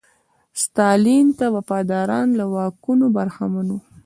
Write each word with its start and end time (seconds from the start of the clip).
ستالین 0.63 1.27
ته 1.37 1.45
وفاداران 1.55 2.27
له 2.39 2.45
واکونو 2.53 3.05
برخمن 3.17 3.67
وو. 3.69 3.79